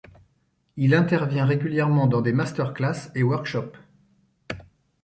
Il 0.77 0.95
intervient 0.95 1.45
régulièrement 1.45 2.07
dans 2.07 2.21
des 2.21 2.33
masterclass 2.33 3.11
et 3.13 3.21
workshops. 3.21 3.77